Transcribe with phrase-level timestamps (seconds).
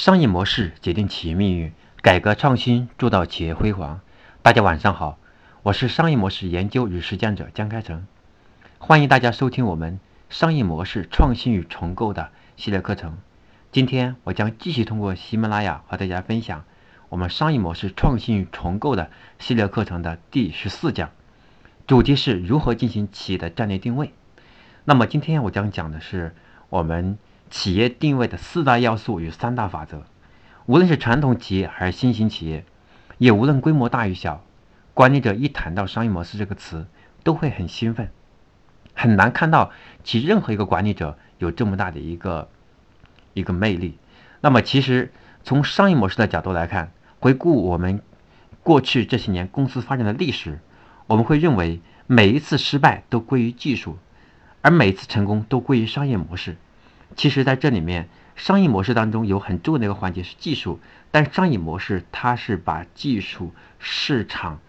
[0.00, 4.00] 商业模式决定企业命运，改革创新铸造企业辉煌。
[4.40, 5.18] 大家晚上好，
[5.62, 8.06] 我是商业模式研究与实践者江开成，
[8.78, 10.00] 欢迎大家收听我们
[10.30, 13.18] 商业模式创新与重构的系列课程。
[13.72, 16.64] 今天我将继续通过喜马拉雅和大家分享
[17.10, 21.10] 我们商业模式创新与重构的系列课程的第十四讲，
[21.86, 24.14] 主题是如何进行企业的战略定位。
[24.86, 26.34] 那么今天我将讲的是
[26.70, 27.18] 我们。
[27.50, 30.04] 企业定位的四大要素与三大法则，
[30.66, 32.64] 无论是传统企业还是新型企业，
[33.18, 34.44] 也无论规模大与小，
[34.94, 36.86] 管理者一谈到商业模式这个词，
[37.24, 38.10] 都会很兴奋。
[38.94, 39.72] 很难看到
[40.04, 42.48] 其任何一个管理者有这么大的一个
[43.34, 43.98] 一个魅力。
[44.40, 45.12] 那么，其实
[45.42, 48.00] 从商业模式的角度来看，回顾我们
[48.62, 50.60] 过去这些年公司发展的历史，
[51.06, 53.98] 我们会认为每一次失败都归于技术，
[54.62, 56.56] 而每次成功都归于商业模式。
[57.16, 64.60] 其实，在这里面，商业模式当中有很重要的一个环节是技术，但商业模式它是把技术、市场、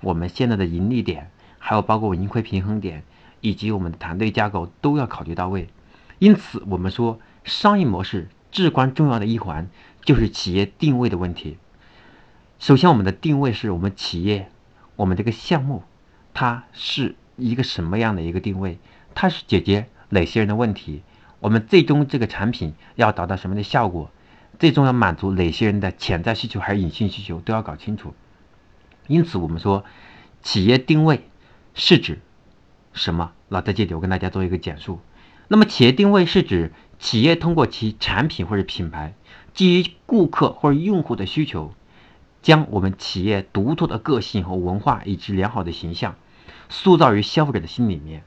[0.00, 3.02] 我们现在的盈利点，还有包括盈亏平衡点，
[3.40, 5.68] 以及我们的团队架构都要考虑到位。
[6.18, 9.68] 因此，我们说商业模式至关重要的一环
[10.04, 11.56] 就是企业定位的问题。
[12.58, 14.50] 首先，我们的定位是我们企业，
[14.96, 15.82] 我们这个项目，
[16.32, 18.78] 它是一个什么样的一个定位？
[19.14, 21.02] 它是解决哪些人的问题？
[21.46, 24.10] 我们最终这个产品要达到什么的效果？
[24.58, 28.14] 最终要满足哪些人的潜在需求还是隐性需求都要搞清楚。
[29.06, 29.84] 因此，我们说
[30.42, 31.30] 企业定位
[31.72, 32.18] 是指
[32.92, 33.30] 什么？
[33.48, 34.98] 那在这里我跟大家做一个简述。
[35.46, 39.14] 那么，企业定位是指企业通过其产品或者品牌，
[39.54, 41.72] 基于顾客或者用户的需求，
[42.42, 46.16] 将我们企业独特的个性和文化以及良好的形象
[46.68, 48.24] 塑造于消费者的心里面，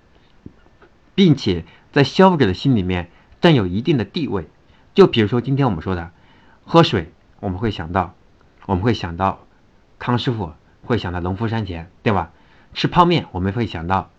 [1.19, 1.65] 并且。
[1.91, 3.09] 在消费者的心里面
[3.41, 4.47] 占有一定的地位，
[4.93, 6.11] 就比如说今天我们说的
[6.63, 8.13] 喝水，我们会想到，
[8.67, 9.39] 我们会想到
[9.97, 10.53] 康师傅，
[10.83, 12.31] 会想到农夫山泉，对吧？
[12.75, 14.11] 吃泡面我们会想到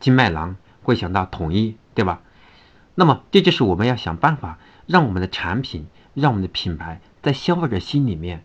[0.00, 2.22] 金麦郎，会想到统一，对吧？
[2.94, 8.44] 那么这就是我们要想办法让我们的产品，让我们的品牌在消费者心里面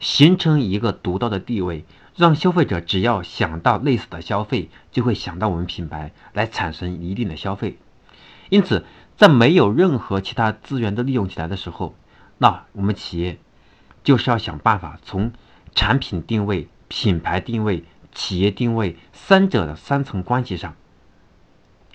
[0.00, 1.84] 形成一个独到的地位。
[2.16, 7.78] 让消费者只要想到类似的消费，就会想到我们品牌来产生一定的消费。
[8.48, 8.84] 因此，
[9.16, 11.94] 在没有任何其他资源都利用起来的时候，
[12.38, 13.38] 那我们企业
[14.02, 15.32] 就是要想办法从
[15.74, 20.74] 产品定位、品牌定位、企业定位三者的三层关系上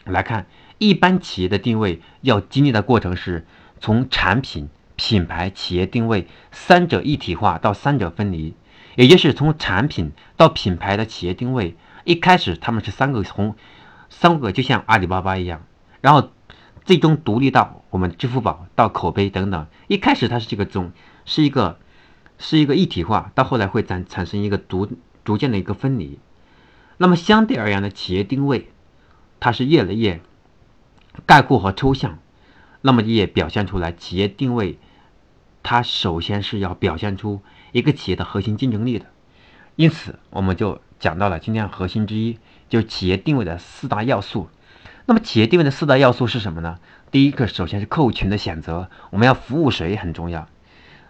[0.05, 0.47] 来看。
[0.77, 3.45] 一般企业的定位要经历的过程是
[3.79, 8.53] 从产品、品牌、企业定位三者一体化到三者分离。
[8.95, 11.75] 也就是从产品到品牌的企业定位，
[12.05, 13.55] 一开始他们是三个从
[14.09, 15.63] 三个就像阿里巴巴一样，
[16.01, 16.31] 然后
[16.85, 19.67] 最终独立到我们支付宝到口碑等等。
[19.87, 20.93] 一开始它是这个总
[21.25, 21.77] 是一个
[22.37, 24.89] 是一个一体化，到后来会产产生一个逐
[25.23, 26.19] 逐渐的一个分离。
[26.97, 28.69] 那么相对而言的企业定位，
[29.41, 30.21] 它是越来越
[31.25, 32.19] 概括和抽象，
[32.81, 34.79] 那么也表现出来企业定位，
[35.63, 37.41] 它首先是要表现出。
[37.75, 39.07] 一个企业的核心竞争力的，
[39.75, 44.47] 因此我们就讲到了今天核心之一，就是企业定位的四大要素。
[45.05, 46.79] 那么企业定位的四大要素是什么呢？
[47.11, 50.47] 第一个首先是客户群的选择，我们要服务谁很重要。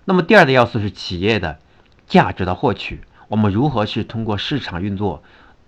[0.05, 1.59] 那么第二的要素是企业的
[2.07, 5.21] 价值的获取，我们如何是通过市场运作，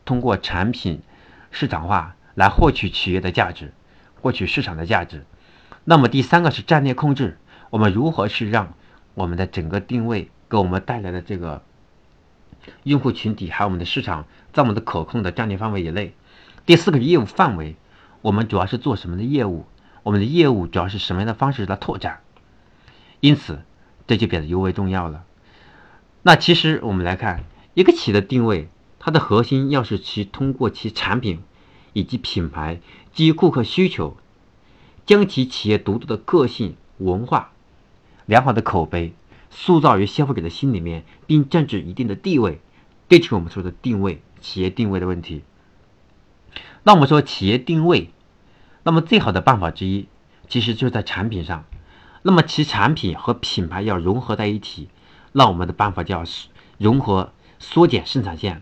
[0.04, 1.04] 通过产品
[1.52, 3.72] 市场化来获取企业的价值，
[4.20, 5.28] 获取市场的价值。
[5.84, 7.38] 那么第三个是战略控制，
[7.70, 8.74] 我们如何是让
[9.14, 10.32] 我们的整个定位。
[10.50, 11.64] 给我们带来的这个
[12.84, 16.14] 用户群体，还有我们的市场，在我们的可控的战略范围以内。
[16.66, 17.76] 第四个是业务范围，
[18.22, 19.66] 我们主要是做什么的业务？
[20.04, 22.22] 我们的业务主要是什么样的方式来拓展？
[23.20, 23.60] 因此，
[24.06, 25.24] 这就变得尤为重要了。
[26.24, 27.44] 那其实我们来看
[27.74, 28.70] 一个企业的定位，
[29.00, 31.42] 它的核心要是其通过其产品
[31.94, 32.80] 以及品牌，
[33.14, 34.18] 基于顾客需求，
[35.06, 37.52] 将其企业独特的个性、文化、
[38.26, 39.14] 良好的口碑。
[39.50, 42.60] 塑造于消费者的心里面，并占据一定的地位，
[43.10, 45.44] 这就是我们说的定位，企业定位的问题。
[46.84, 48.12] 那我们说企业定位，
[48.84, 50.08] 那么最好的办法之一，
[50.48, 51.66] 其实就是在产品上。
[52.24, 54.90] 那么其产品和品牌要融合在一起，
[55.32, 56.24] 那我们的办法叫
[56.78, 58.62] 融合缩减生产线，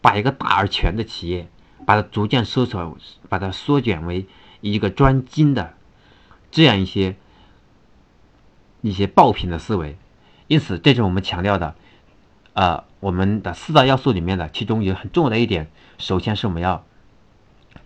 [0.00, 1.48] 把一个大而全的企业，
[1.84, 2.96] 把它逐渐缩小，
[3.28, 4.26] 把它缩减为
[4.60, 5.74] 一个专精的
[6.50, 7.16] 这样一些
[8.80, 9.96] 一些爆品的思维。
[10.46, 11.74] 因此，这是我们强调的，
[12.54, 15.70] 呃，我们的四大要素里面的其中有很重要的一点。
[15.98, 16.84] 首先是我们要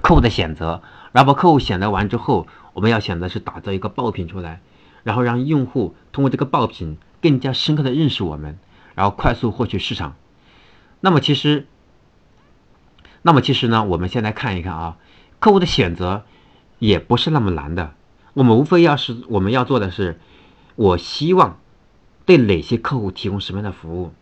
[0.01, 4.61] 客户的选择，然后客户选择完之后，我们要选择是打造一个爆品出来，
[5.03, 8.59] 然后让用户通过这个爆品更加深刻的认识我们，
[8.95, 10.15] 然后快速获取市场。
[11.01, 11.67] 那么其实，
[13.23, 14.97] 那么其实呢，我们先来看一看啊，
[15.41, 16.25] 客户的选择
[16.79, 17.95] 也不是那么难的。
[18.35, 20.21] 我们无非要是我们要做的是，
[20.77, 21.59] 我希望
[22.25, 24.13] 对哪些客户提供什么样的服务，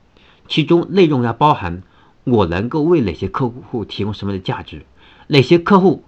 [0.48, 1.82] 其中内容要包含
[2.24, 4.84] 我能够为哪些客户提供什么样的价值，
[5.28, 6.04] 哪些客户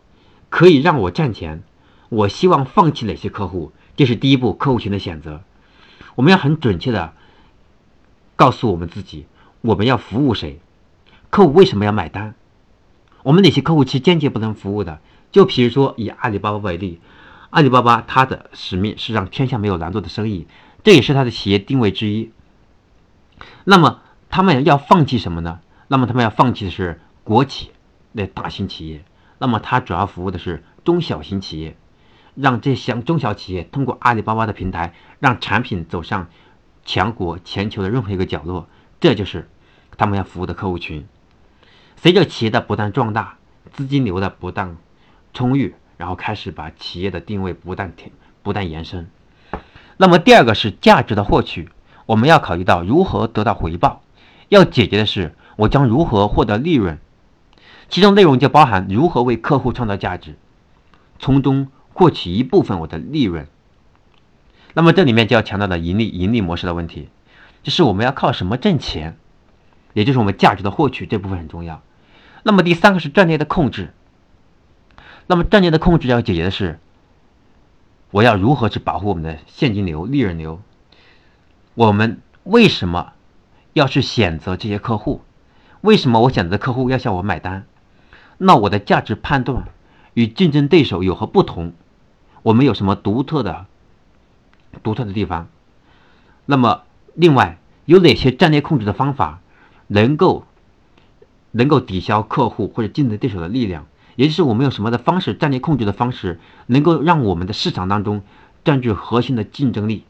[0.50, 1.62] 可以让我赚钱，
[2.08, 5.42] 我希望放弃哪些客户，这是第一步客户群的选择。
[6.14, 7.14] 我们要很准确的
[8.36, 9.26] 告诉我们自己。
[9.60, 10.58] 我们要服务谁？
[11.30, 12.34] 客户为什么要买单？
[13.22, 14.98] 我们哪些客户是坚决不能服务的？
[15.30, 16.98] 就比如说以阿里巴巴为例，
[17.52, 20.46] 阿里巴巴它的使命是让天下没有难做的生意，
[20.82, 22.32] 这也是它的企业定位之一。
[23.64, 24.00] 那么
[24.30, 25.60] 他们要放弃什么呢？
[25.88, 27.70] 那么他们要放弃的是国企
[28.12, 29.04] 那大型企业。
[29.38, 31.76] 那么它主要服务的是中小型企业，
[32.34, 36.28] 让这些中小企业通过阿里巴巴的平台，让产品走上
[36.86, 38.66] 强国、全球的任何一个角落。
[38.98, 39.50] 这就是
[39.98, 41.06] 他们要服务的客户群。
[41.96, 43.36] 随着企业的不断壮大，
[43.72, 44.78] 资金流的不断
[45.34, 47.92] 充裕，然后开始把企业的定位不断
[48.42, 49.08] 不断延伸。
[49.98, 51.68] 那么第二个是价值的获取，
[52.06, 54.02] 我们要考虑到如何得到回报，
[54.48, 56.98] 要解决的是我将如何获得利润，
[57.88, 60.34] 其中内容就包含如何为客户创造价值，
[61.20, 63.46] 从中获取一部分我的利润。
[64.74, 67.10] 那么这里面就要强调的盈利盈利模式的问题。
[67.62, 69.16] 就是我们要靠什么挣钱，
[69.92, 71.80] 也就是我们价值的获取这部分很重要。
[72.42, 73.94] 那么第三个是战略的控制。
[75.26, 76.78] 那么战略的控制要解决的是，
[78.10, 80.60] 我要如何去保护我们的现金流、利润流？
[81.74, 83.12] 我们为什么
[83.72, 85.22] 要去选择这些客户？
[85.80, 87.64] 为什么我选择的客户要向我买单？
[88.38, 89.64] 那我的价值判断
[90.14, 91.72] 与竞争对手有何不同？
[92.42, 93.66] 我们有什么独特的、
[94.82, 95.48] 独特的地方？
[96.46, 96.82] 那么？
[97.14, 99.40] 另外，有哪些战略控制的方法
[99.86, 100.46] 能够
[101.50, 103.86] 能够抵消客户或者竞争对手的力量？
[104.16, 108.22] 也就是我们用什么的方式，战略控制的方式，能够让我们的市场当中
[108.64, 110.04] 占据核心的竞争力？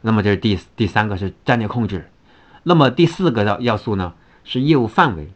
[0.00, 2.10] 那么这是第第三个是战略控制。
[2.62, 5.30] 那么第四个要要素呢是业务范围，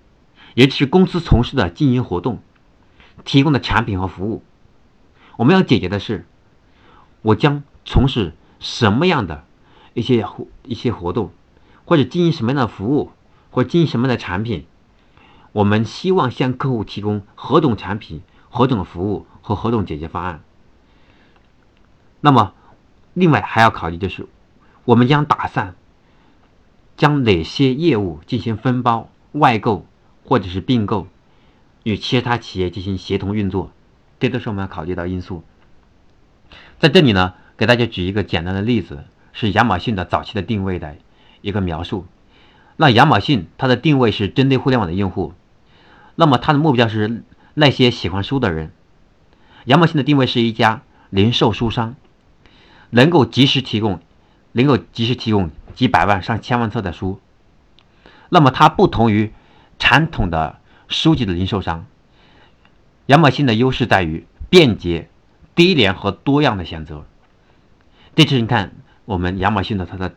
[0.55, 2.41] 也就是公司从事的经营活动、
[3.25, 4.43] 提供的产品和服务。
[5.37, 6.26] 我们要解决的是，
[7.23, 9.44] 我将从事什么样的？
[9.94, 10.26] 一些
[10.64, 11.31] 一些活动，
[11.85, 13.12] 或者经营什么样的服务，
[13.50, 14.67] 或经营什么样的产品，
[15.55, 18.21] 我们希望向客户提供何种产品、
[18.51, 20.43] 何种服务和何种解决方案。
[22.21, 22.53] 那么，
[23.15, 24.27] 另外还要考虑就是，
[24.85, 25.77] 我们将打算
[26.97, 29.87] 将哪些业务进行分包、外购
[30.25, 31.06] 或者是并购，
[31.85, 33.71] 与其他企业进行协同运作，
[34.19, 35.45] 这都是我们要考虑到因素。
[36.79, 39.05] 在这里呢，给大家举一个简单的例子。
[39.37, 40.95] 是亚马逊的早期的定位的
[41.41, 42.06] 一个描述。
[42.77, 45.33] 那亚马逊它的定位是针对互联网的用户，
[46.14, 47.22] 那么它的目标是
[47.55, 48.72] 那些喜欢书的人。
[49.64, 51.94] 亚马逊的定位是一家零售书商，
[52.90, 54.00] 能够及时提供，
[54.52, 57.20] 能够及时提供几百万上千万册的书。
[58.28, 59.32] 那么它不同于
[59.78, 60.58] 传统的
[60.88, 61.87] 书籍的零售商，
[63.06, 65.08] 亚马逊的优势在于便捷、
[65.55, 67.05] 低廉和多样的选择。
[68.14, 68.72] 这次你看。
[69.06, 70.15] 我们亚马逊的它的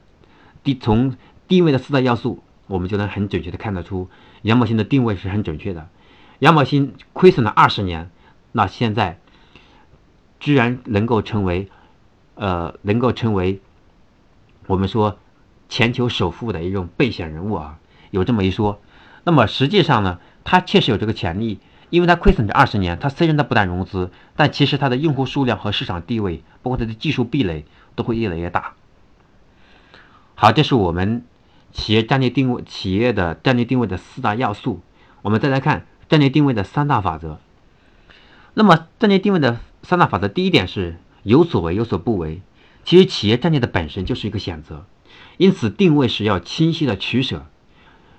[0.63, 1.17] 定从
[1.49, 4.09] 定位的四大要素，我们就能很准确的看得出
[4.43, 5.87] 亚马逊的定位是很准确的。
[6.39, 8.09] 亚马逊亏损了二十年，
[8.51, 9.19] 那现在
[10.39, 11.69] 居然能够成为
[12.35, 13.61] 呃能够成为
[14.67, 15.17] 我们说
[15.69, 17.79] 全球首富的一种备选人物啊，
[18.11, 18.81] 有这么一说。
[19.23, 27.65] 那么实际上呢，他确实有这个潜力，因为他亏损这二十年，他虽然他不但融资，但其实他的用户数量和市场地位，包括他的技术壁垒。
[27.97, 28.73] 都会越来越大。
[30.35, 31.25] 好，这是我们
[31.77, 34.81] 企业战略定位、企业的战略定位的四大要素。
[35.21, 37.39] 我们再来看战略定位的三大法则。
[38.55, 42.41] 那么，战略定位的三大法则，第一点是有所为有所不为。
[42.83, 44.85] 其实，企业战略的本身就是一个选择，
[45.37, 47.45] 因此定位时要清晰的取舍，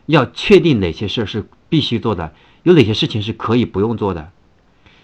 [0.07, 4.31] 要确定哪些事是必须做的，有哪些事情是可以不用做的。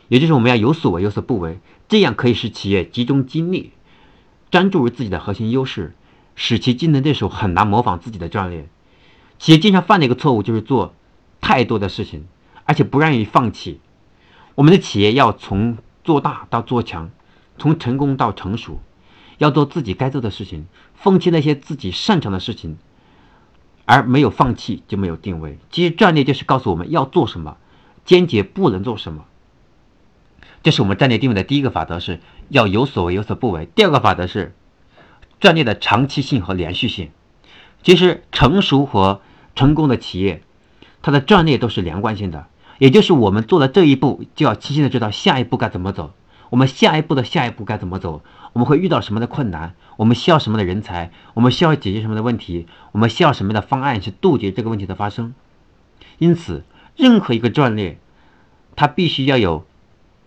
[0.08, 1.58] 也就是我们要有所为有所不为，
[1.88, 3.73] 这样可以使企业集中精力。
[4.50, 5.96] 专注于自己的核心优势，
[6.34, 8.68] 使其竞争对手很难模仿自己的战略。
[9.38, 10.94] 企业经常犯的一个错误就是做
[11.40, 12.24] 太多的事情，
[12.64, 13.80] 而且不愿意放弃。
[14.54, 17.10] 我们的企业要从做大到做强，
[17.58, 18.80] 从成功到成熟，
[19.38, 22.78] 要做自己该做的事情，放弃那些自己擅长的事情，
[23.84, 25.58] 而没有放弃就没有定位。
[25.70, 27.56] 其实战略就是告诉我们要做什么，
[28.04, 29.24] 坚决不能做什么。
[30.62, 33.68] 这是我们战略定位的第一个法则，是要有所为有所不为。
[33.74, 34.54] 第二个法则是
[35.44, 37.10] 战略的长期性和连续性。
[37.82, 39.20] 其实成熟和
[39.54, 40.40] 成功的企业，
[41.02, 42.46] 它的战略都是连贯性的，
[42.78, 46.14] 也就是我们做了这一步，就要清晰的知道下一步该怎么走。
[46.48, 48.22] 我们下一步的下一步该怎么走？
[48.54, 49.74] 我们会遇到什么的困难？
[49.98, 51.10] 我们需要什么的人才？
[51.34, 52.66] 我们需要解决什么的问题？
[52.92, 55.34] 我们需要什么的方案去杜绝这个问题的发生？
[56.16, 56.64] 因此，
[56.96, 57.98] 任何一个战略，
[58.76, 59.66] 它必须要有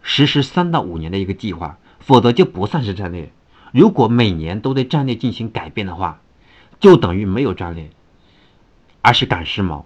[0.03, 3.31] 实施三到五年的一个计划，否则就不算是战略。
[3.71, 6.21] 如果每年都对战略进行改变的话，
[6.79, 7.89] 就等于没有战略，
[9.01, 9.83] 而是赶时髦。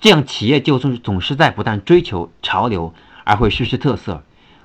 [0.00, 2.92] 这样企业就总总是在不断追求潮流，
[3.24, 4.22] 而会失去特色。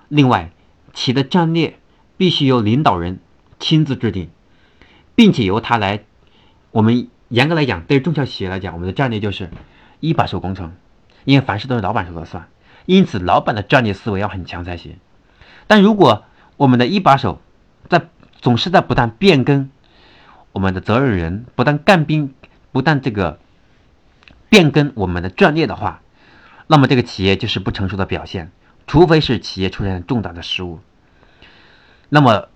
[0.08, 0.52] 另外，
[0.94, 1.80] 企业的战略
[2.18, 3.20] 必须由领导人
[3.60, 4.30] 亲自制定，
[5.16, 6.04] 并且由他来。
[6.72, 9.50] 我们严格来讲，对于中小企业来讲，我们的战略就是
[10.00, 10.74] 一把手工程，
[11.24, 12.50] 因为凡事都是老板说了算。
[12.86, 14.98] 因此，老板的战略思维要很强才行。
[15.68, 16.26] 但如果
[16.58, 17.40] 我们的一把手
[17.88, 18.10] 在
[18.42, 19.70] 总是在不断变更，
[20.52, 22.34] 我们的责任人不但干兵，
[22.72, 23.40] 不但这个
[24.50, 26.02] 变更我们的战略的话，
[26.68, 28.52] 那么这个企业就是不成熟的表现。
[28.88, 30.80] 除非是企业出现重大的失误，
[32.10, 32.48] 那么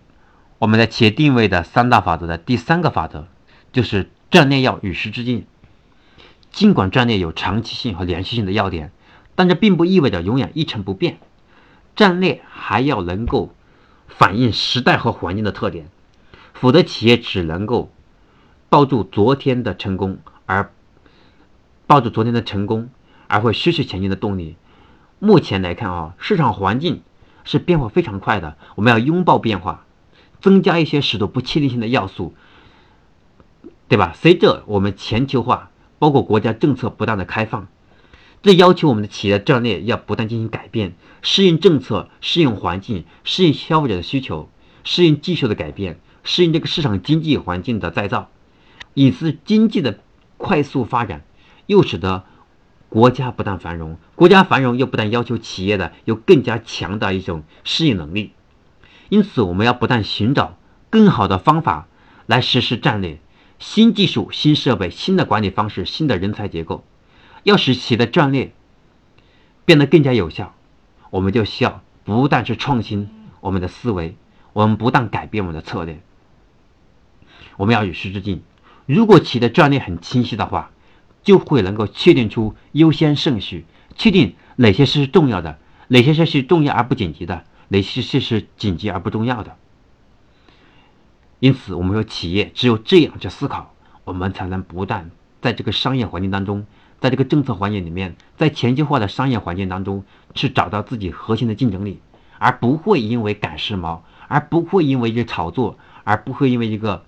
[0.58, 3.28] 我们在企业定位的三大法则的第三个法则
[3.72, 5.46] 就是战略要与时俱进。
[6.52, 8.92] 尽管战略有长期性和连续性的要点，
[9.36, 11.20] 但这并不意味着永远一成不变。
[11.96, 13.54] 战略还要能够
[14.18, 15.90] 反映时代和环境的特点，
[16.54, 17.92] 否则企业只能够
[18.70, 20.72] 抱住昨天的成功，而
[21.88, 22.90] 抱住昨天的成功，
[23.28, 24.56] 而会失去前进的动力。
[25.20, 27.02] 目前来看啊，市场环境
[27.44, 29.86] 是变化非常快的，我们要拥抱变化，
[30.42, 32.34] 增加一些使得不确定性的要素，
[33.88, 34.14] 对吧？
[34.16, 37.68] 随着我们全球化，包括国家政策不断的开放，
[38.44, 44.50] 这要求我们的企业战略要不断进行改变，适应政策，适应环境，适应消费者的需求，
[44.84, 48.30] 适应技术的改变，适应这个市场经济环境的再造。
[48.94, 50.00] 因此，经济的
[50.38, 51.24] 快速发展，
[51.66, 52.26] 又使得。
[52.90, 58.34] 国家不断繁荣，国家繁荣又不但要求企业的有更加强大一种适应能力。
[59.10, 60.60] 因此，我们要不断寻找
[60.92, 61.88] 更好的方法
[62.28, 63.20] 来实施战略、
[63.58, 66.84] 新技术、新设备、新的管理方式、新的人才结构。
[67.44, 68.52] 要使企业的战略
[69.66, 70.56] 变得更加有效，
[71.10, 73.10] 我们就需要不但是创新
[73.40, 74.16] 我们的思维，
[74.54, 76.02] 我们不但改变我们的策略，
[77.58, 78.42] 我们要与时俱进。
[78.86, 80.72] 如果企业的战略很清晰的话，
[81.22, 85.58] 就会能够确定出优先顺序，确定哪些是重要的，
[85.88, 89.56] 哪些事是重要而不紧急的，哪些事是紧急而不重要的。
[91.40, 93.74] 因此，我们说企业只有这样去思考，
[94.04, 96.66] 我们才能不断在这个商业环境当中，
[97.04, 102.00] 在这个政策环境里面，在全球化的商业环境当中去找到自己核心的竞争力，
[102.40, 107.04] 而不会因为赶时髦，而不会因为一个炒作，而不会因为一个，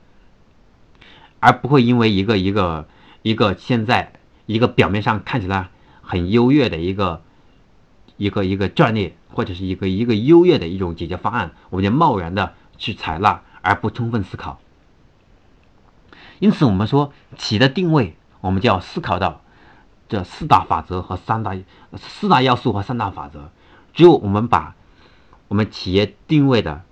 [1.39, 2.87] 而不会因为一个一个。
[3.21, 4.13] 一个现在
[4.45, 5.69] 一个表面上看起来
[6.03, 7.23] 很优越的一个
[8.17, 14.59] 一个一个战略，或者是一个一个优越的一种解决方案，我们就贸然的去采纳，而不充分思考。
[16.37, 19.41] 因此，我们说企业的定位，我们就要思考到
[20.07, 21.55] 这四大法则和三大
[21.97, 23.50] 四大要素和三大法则。
[23.93, 24.75] 只有我们把
[25.47, 26.83] 我们企业定位的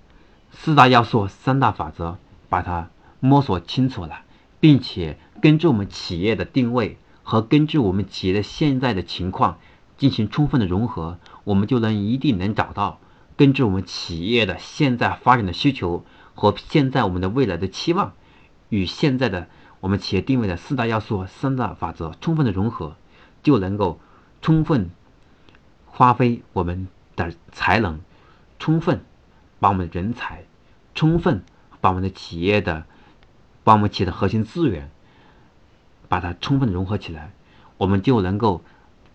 [0.52, 2.18] 四大要素、三大法则
[2.48, 2.88] 把它
[3.20, 4.20] 摸索清楚了，
[4.60, 5.18] 并且。
[5.42, 9.58] 根据我们企业的定位和根据我们企业的现在的情况
[9.98, 12.98] 进行充分的融合，我们就能一定能找到
[13.36, 18.14] 根据我们企业的现在发展的需求和现在我们的未来的期望，
[18.70, 19.48] 与现在的
[19.80, 22.96] 我们企业定位的四大要素、三大法则充分的融合，
[23.44, 24.00] 就能够
[24.42, 24.90] 充分
[25.92, 28.00] 发挥我们的才能，
[28.58, 29.04] 充分
[29.60, 30.42] 把我们的人才，
[30.96, 31.44] 充分
[31.80, 32.84] 把我们的企业的，
[33.62, 34.90] 把我们企业的核心资源。
[36.06, 37.32] 把它充分融合起来，
[37.76, 38.62] 我们就能够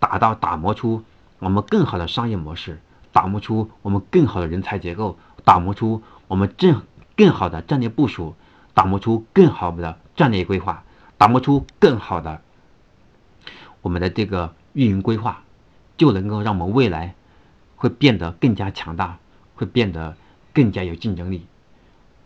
[0.00, 1.02] 达到打磨出
[1.38, 2.80] 我们更好的商业模式，
[3.12, 6.82] 打磨出我们更好的人才结构，打磨出我们正
[7.16, 8.34] 更好的战略部署，
[8.74, 10.84] 打磨出更好的战略规划，
[11.16, 12.42] 打磨出更好的
[13.82, 15.42] 我们的这个运营规划，
[15.96, 17.14] 就能够让我们未来
[17.76, 19.18] 会变得更加强大，
[19.54, 20.16] 会变得
[20.52, 21.46] 更加有竞争力，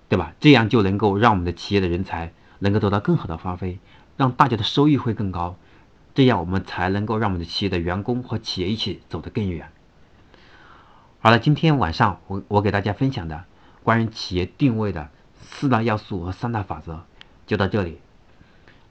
[0.09, 0.35] 对吧？
[0.41, 3.79] 这样就能够让我们的企业的人才能够得到更好的发挥。
[4.17, 5.57] 让大家的收益会更高，
[6.15, 9.69] 这样我们才能够让我们的企业的员工和企业一起走得更远。
[11.19, 13.45] 好了，今天晚上我我给大家分享的
[13.83, 15.09] 关于企业定位的
[15.43, 17.05] 四大要素和三大法则
[17.47, 17.99] 就到这里，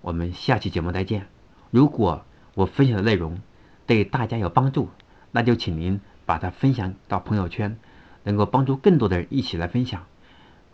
[0.02, 1.28] 我们下期节目再见。
[1.72, 3.40] 如果我分享的内容
[3.88, 4.90] 对大家有帮助，
[5.32, 7.78] 那就请您把它分享到朋友圈，
[8.24, 10.06] 能够帮助更多的人一起来分享。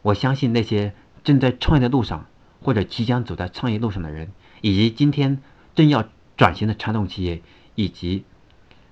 [0.01, 0.93] 我相信那些
[1.23, 2.25] 正在创业的路上，
[2.61, 4.31] 或者即将走在创业路上的人，
[4.61, 5.41] 以及今天
[5.75, 6.07] 正要
[6.37, 7.41] 转型的传统企业，
[7.75, 8.25] 以及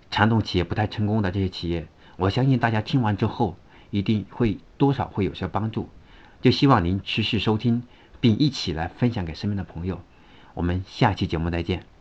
[0.10, 3.58] 传统企业不太成功的这些企业，我相信大家听完之后，
[3.90, 5.90] 一定会多少会有些帮助。
[6.42, 7.84] 就希望您持续收听，
[8.20, 10.02] 并一起来分享给身边的朋友。
[10.54, 11.97] 我们下期节目再见。